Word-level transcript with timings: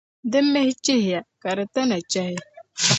di 0.31 0.39
mihi 0.51 0.73
chihiya, 0.83 1.19
ka 1.41 1.49
di 1.57 1.65
tana 1.73 1.97
chahi. 2.11 2.35